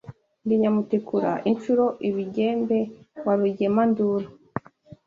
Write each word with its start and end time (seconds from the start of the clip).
Ndi 0.43 0.53
Nyamutikura 0.61 1.31
inshuro 1.51 1.83
ibigembe 2.09 2.77
wa 3.25 3.33
Rugemanduru 3.39 4.27